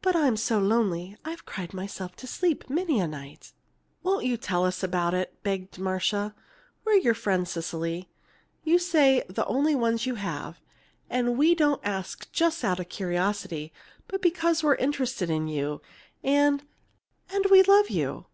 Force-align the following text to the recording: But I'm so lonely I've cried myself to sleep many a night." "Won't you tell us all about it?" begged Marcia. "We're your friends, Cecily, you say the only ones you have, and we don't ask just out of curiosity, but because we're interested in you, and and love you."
But 0.00 0.16
I'm 0.16 0.36
so 0.36 0.58
lonely 0.58 1.16
I've 1.24 1.46
cried 1.46 1.72
myself 1.72 2.16
to 2.16 2.26
sleep 2.26 2.68
many 2.68 2.98
a 2.98 3.06
night." 3.06 3.52
"Won't 4.02 4.24
you 4.24 4.36
tell 4.36 4.64
us 4.64 4.82
all 4.82 4.88
about 4.88 5.14
it?" 5.14 5.40
begged 5.44 5.78
Marcia. 5.78 6.34
"We're 6.84 6.94
your 6.96 7.14
friends, 7.14 7.52
Cecily, 7.52 8.10
you 8.64 8.80
say 8.80 9.22
the 9.28 9.46
only 9.46 9.76
ones 9.76 10.04
you 10.04 10.16
have, 10.16 10.60
and 11.08 11.38
we 11.38 11.54
don't 11.54 11.80
ask 11.84 12.28
just 12.32 12.64
out 12.64 12.80
of 12.80 12.88
curiosity, 12.88 13.72
but 14.08 14.20
because 14.20 14.64
we're 14.64 14.74
interested 14.74 15.30
in 15.30 15.46
you, 15.46 15.80
and 16.24 16.64
and 17.32 17.46
love 17.68 17.88
you." 17.88 18.26